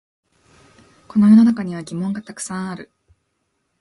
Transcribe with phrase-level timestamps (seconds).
[1.07, 2.89] この世の中には疑問がたくさんある